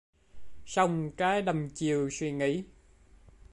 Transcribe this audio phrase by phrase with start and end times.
[0.65, 2.63] Song trái đăm chiêu suy nghĩ